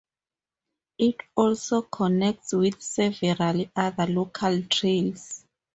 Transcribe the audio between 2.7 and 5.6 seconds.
several other local trails.